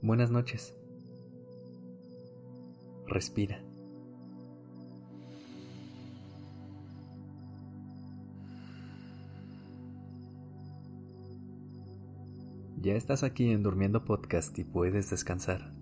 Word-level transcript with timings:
Buenas 0.00 0.30
noches. 0.30 0.76
Respira. 3.08 3.60
Ya 12.80 12.94
estás 12.94 13.24
aquí 13.24 13.50
en 13.50 13.64
Durmiendo 13.64 14.04
Podcast 14.04 14.56
y 14.58 14.64
puedes 14.64 15.10
descansar. 15.10 15.73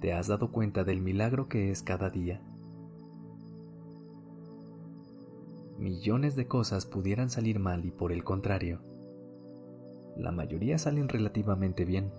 ¿Te 0.00 0.14
has 0.14 0.28
dado 0.28 0.50
cuenta 0.50 0.82
del 0.82 1.02
milagro 1.02 1.46
que 1.46 1.70
es 1.70 1.82
cada 1.82 2.08
día? 2.08 2.40
Millones 5.78 6.36
de 6.36 6.46
cosas 6.46 6.86
pudieran 6.86 7.28
salir 7.28 7.58
mal 7.58 7.84
y 7.84 7.90
por 7.90 8.10
el 8.10 8.24
contrario, 8.24 8.80
la 10.16 10.32
mayoría 10.32 10.78
salen 10.78 11.10
relativamente 11.10 11.84
bien. 11.84 12.10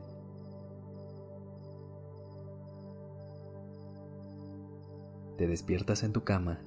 Te 5.38 5.48
despiertas 5.48 6.04
en 6.04 6.14
tu 6.14 6.24
cama 6.24 6.60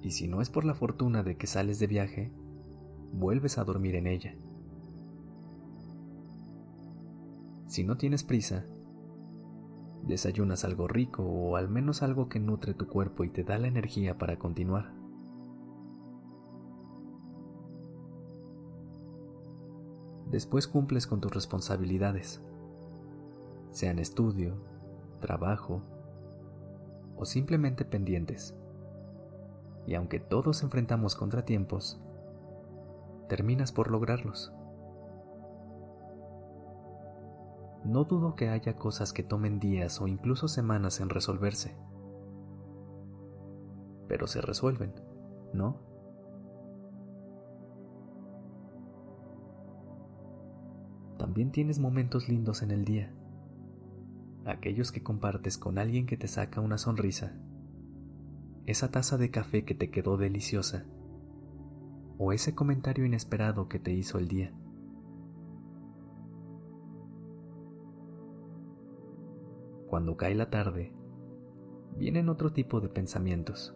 y 0.00 0.12
si 0.12 0.28
no 0.28 0.40
es 0.40 0.48
por 0.48 0.64
la 0.64 0.74
fortuna 0.74 1.24
de 1.24 1.36
que 1.36 1.48
sales 1.48 1.80
de 1.80 1.88
viaje, 1.88 2.30
vuelves 3.12 3.58
a 3.58 3.64
dormir 3.64 3.96
en 3.96 4.06
ella. 4.06 4.36
Si 7.66 7.82
no 7.82 7.96
tienes 7.96 8.22
prisa, 8.22 8.64
desayunas 10.06 10.64
algo 10.64 10.88
rico 10.88 11.22
o 11.22 11.56
al 11.56 11.68
menos 11.68 12.02
algo 12.02 12.28
que 12.28 12.40
nutre 12.40 12.74
tu 12.74 12.86
cuerpo 12.86 13.24
y 13.24 13.30
te 13.30 13.44
da 13.44 13.58
la 13.58 13.66
energía 13.66 14.18
para 14.18 14.38
continuar. 14.38 14.92
Después 20.30 20.66
cumples 20.66 21.06
con 21.06 21.20
tus 21.20 21.32
responsabilidades, 21.32 22.42
sean 23.70 23.98
estudio, 23.98 24.56
trabajo 25.20 25.82
o 27.16 27.24
simplemente 27.24 27.84
pendientes. 27.84 28.56
Y 29.86 29.94
aunque 29.94 30.18
todos 30.18 30.62
enfrentamos 30.62 31.14
contratiempos, 31.14 32.00
terminas 33.28 33.70
por 33.70 33.90
lograrlos. 33.90 34.52
No 37.86 38.04
dudo 38.04 38.34
que 38.34 38.48
haya 38.48 38.76
cosas 38.76 39.12
que 39.12 39.22
tomen 39.22 39.58
días 39.58 40.00
o 40.00 40.08
incluso 40.08 40.48
semanas 40.48 41.00
en 41.00 41.08
resolverse. 41.08 41.76
Pero 44.08 44.26
se 44.26 44.40
resuelven, 44.40 44.94
¿no? 45.52 45.80
También 51.18 51.50
tienes 51.50 51.78
momentos 51.78 52.28
lindos 52.28 52.62
en 52.62 52.70
el 52.70 52.84
día. 52.84 53.12
Aquellos 54.44 54.92
que 54.92 55.02
compartes 55.02 55.58
con 55.58 55.78
alguien 55.78 56.06
que 56.06 56.16
te 56.16 56.28
saca 56.28 56.60
una 56.60 56.78
sonrisa. 56.78 57.36
Esa 58.66 58.90
taza 58.90 59.16
de 59.16 59.30
café 59.30 59.64
que 59.64 59.74
te 59.74 59.90
quedó 59.90 60.16
deliciosa. 60.16 60.84
O 62.18 62.32
ese 62.32 62.54
comentario 62.54 63.04
inesperado 63.04 63.68
que 63.68 63.78
te 63.78 63.92
hizo 63.92 64.18
el 64.18 64.28
día. 64.28 64.52
Cuando 69.96 70.18
cae 70.18 70.34
la 70.34 70.50
tarde, 70.50 70.92
vienen 71.96 72.28
otro 72.28 72.52
tipo 72.52 72.82
de 72.82 72.90
pensamientos. 72.90 73.74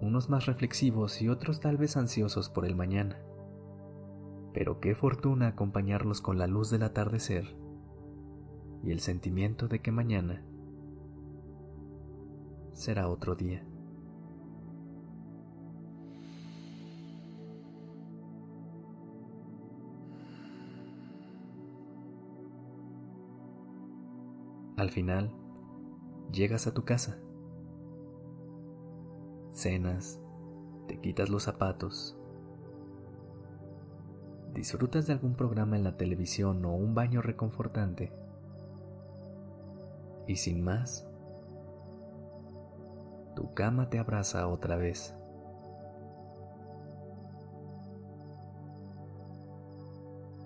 Unos 0.00 0.30
más 0.30 0.46
reflexivos 0.46 1.20
y 1.20 1.28
otros 1.28 1.58
tal 1.58 1.76
vez 1.76 1.96
ansiosos 1.96 2.50
por 2.50 2.66
el 2.66 2.76
mañana. 2.76 3.20
Pero 4.54 4.78
qué 4.78 4.94
fortuna 4.94 5.48
acompañarlos 5.48 6.20
con 6.20 6.38
la 6.38 6.46
luz 6.46 6.70
del 6.70 6.84
atardecer 6.84 7.56
y 8.84 8.92
el 8.92 9.00
sentimiento 9.00 9.66
de 9.66 9.80
que 9.80 9.90
mañana 9.90 10.44
será 12.72 13.08
otro 13.08 13.34
día. 13.34 13.66
Al 24.80 24.88
final, 24.88 25.30
llegas 26.32 26.66
a 26.66 26.72
tu 26.72 26.86
casa. 26.86 27.18
Cenas, 29.52 30.18
te 30.88 30.98
quitas 30.98 31.28
los 31.28 31.42
zapatos, 31.42 32.16
disfrutas 34.54 35.06
de 35.06 35.12
algún 35.12 35.34
programa 35.34 35.76
en 35.76 35.84
la 35.84 35.98
televisión 35.98 36.64
o 36.64 36.72
un 36.72 36.94
baño 36.94 37.20
reconfortante. 37.20 38.10
Y 40.26 40.36
sin 40.36 40.64
más, 40.64 41.06
tu 43.36 43.52
cama 43.52 43.90
te 43.90 43.98
abraza 43.98 44.48
otra 44.48 44.76
vez. 44.76 45.14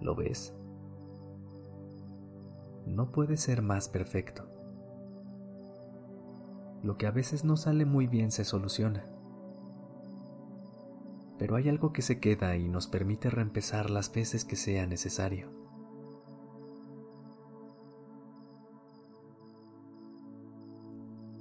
¿Lo 0.00 0.16
ves? 0.16 0.56
No 2.94 3.10
puede 3.10 3.36
ser 3.36 3.60
más 3.60 3.88
perfecto. 3.88 4.46
Lo 6.82 6.96
que 6.96 7.06
a 7.06 7.10
veces 7.10 7.44
no 7.44 7.56
sale 7.56 7.84
muy 7.84 8.06
bien 8.06 8.30
se 8.30 8.44
soluciona. 8.44 9.06
Pero 11.38 11.56
hay 11.56 11.68
algo 11.68 11.92
que 11.92 12.02
se 12.02 12.20
queda 12.20 12.56
y 12.56 12.68
nos 12.68 12.86
permite 12.86 13.30
reempezar 13.30 13.90
las 13.90 14.12
veces 14.12 14.44
que 14.44 14.54
sea 14.54 14.86
necesario. 14.86 15.50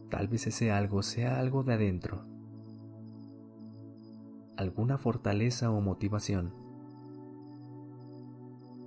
Tal 0.09 0.28
vez 0.28 0.47
ese 0.47 0.72
algo 0.72 1.03
sea 1.03 1.40
algo 1.40 1.63
de 1.63 1.74
adentro, 1.74 2.24
alguna 4.58 4.97
fortaleza 4.97 5.72
o 5.72 5.81
motivación 5.81 6.62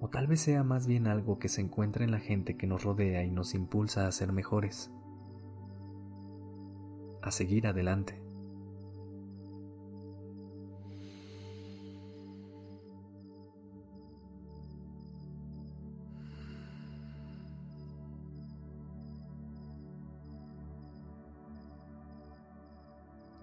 o 0.00 0.08
tal 0.08 0.26
vez 0.26 0.40
sea 0.40 0.62
más 0.62 0.86
bien 0.86 1.06
algo 1.06 1.38
que 1.38 1.48
se 1.48 1.60
encuentra 1.60 2.04
en 2.04 2.10
la 2.10 2.20
gente 2.20 2.56
que 2.56 2.66
nos 2.66 2.84
rodea 2.84 3.24
y 3.24 3.30
nos 3.30 3.54
impulsa 3.54 4.06
a 4.06 4.12
ser 4.12 4.32
mejores, 4.32 4.90
a 7.22 7.30
seguir 7.30 7.66
adelante. 7.66 8.22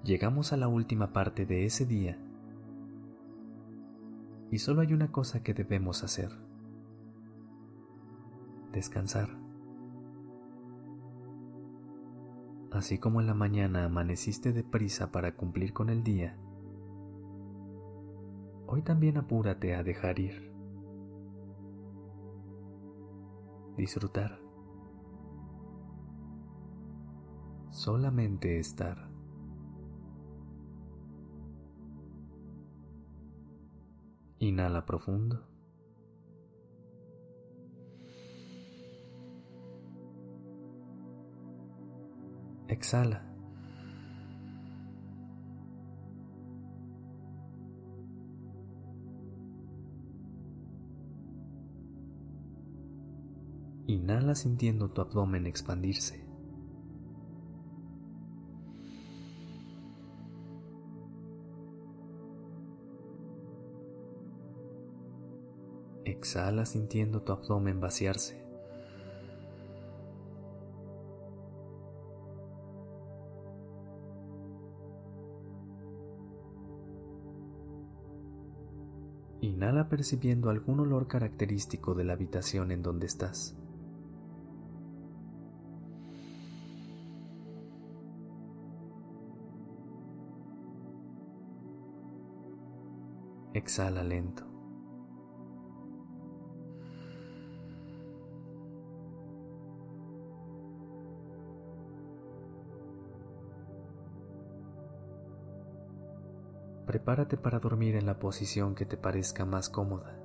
Llegamos 0.03 0.51
a 0.51 0.57
la 0.57 0.67
última 0.67 1.13
parte 1.13 1.45
de 1.45 1.65
ese 1.65 1.85
día 1.85 2.17
y 4.53 4.59
solo 4.59 4.81
hay 4.81 4.93
una 4.93 5.11
cosa 5.11 5.41
que 5.41 5.55
debemos 5.55 6.03
hacer. 6.03 6.29
Descansar. 8.71 9.29
Así 12.71 12.99
como 12.99 13.19
en 13.19 13.25
la 13.25 13.33
mañana 13.33 13.85
amaneciste 13.85 14.53
deprisa 14.53 15.11
para 15.11 15.35
cumplir 15.35 15.73
con 15.73 15.89
el 15.89 16.03
día, 16.03 16.37
hoy 18.67 18.83
también 18.83 19.17
apúrate 19.17 19.73
a 19.73 19.81
dejar 19.81 20.19
ir. 20.19 20.53
Disfrutar. 23.75 24.39
Solamente 27.71 28.59
estar. 28.59 29.12
Inhala 34.43 34.85
profundo. 34.85 35.39
Exhala. 42.67 43.23
Inhala 53.87 54.35
sintiendo 54.35 54.89
tu 54.89 54.99
abdomen 54.99 55.45
expandirse. 55.47 56.22
Exhala 66.05 66.65
sintiendo 66.65 67.21
tu 67.21 67.31
abdomen 67.31 67.79
vaciarse. 67.79 68.43
Inhala 79.41 79.89
percibiendo 79.89 80.49
algún 80.49 80.79
olor 80.79 81.07
característico 81.07 81.93
de 81.93 82.05
la 82.05 82.13
habitación 82.13 82.71
en 82.71 82.81
donde 82.81 83.07
estás. 83.07 83.55
Exhala 93.53 94.03
lento. 94.03 94.52
Prepárate 106.93 107.37
para 107.37 107.57
dormir 107.57 107.95
en 107.95 108.05
la 108.05 108.19
posición 108.19 108.75
que 108.75 108.85
te 108.85 108.97
parezca 108.97 109.45
más 109.45 109.67
cómoda. 109.67 110.15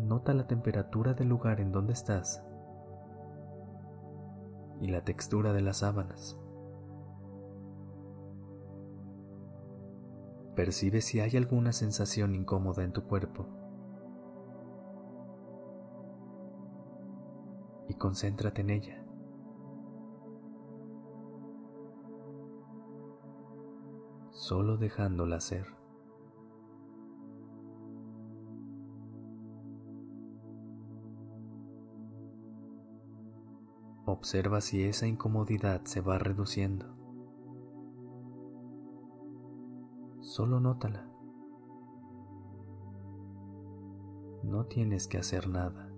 Nota 0.00 0.32
la 0.32 0.46
temperatura 0.46 1.12
del 1.12 1.28
lugar 1.28 1.60
en 1.60 1.70
donde 1.70 1.92
estás 1.92 2.42
y 4.80 4.86
la 4.86 5.04
textura 5.04 5.52
de 5.52 5.60
las 5.60 5.80
sábanas. 5.80 6.38
Percibe 10.54 11.02
si 11.02 11.20
hay 11.20 11.36
alguna 11.36 11.72
sensación 11.72 12.34
incómoda 12.34 12.84
en 12.84 12.94
tu 12.94 13.02
cuerpo. 13.02 13.48
Y 17.86 17.94
concéntrate 17.96 18.62
en 18.62 18.70
ella. 18.70 19.05
Solo 24.46 24.76
dejándola 24.76 25.40
ser. 25.40 25.66
Observa 34.04 34.60
si 34.60 34.84
esa 34.84 35.08
incomodidad 35.08 35.82
se 35.82 36.00
va 36.00 36.18
reduciendo. 36.18 36.86
Solo 40.20 40.60
nótala. 40.60 41.10
No 44.44 44.66
tienes 44.66 45.08
que 45.08 45.18
hacer 45.18 45.48
nada. 45.48 45.92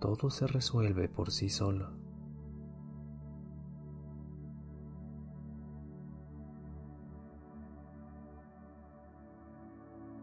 Todo 0.00 0.30
se 0.30 0.46
resuelve 0.46 1.10
por 1.10 1.30
sí 1.30 1.50
solo. 1.50 1.97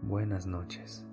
Buenas 0.08 0.46
noches. 0.46 1.04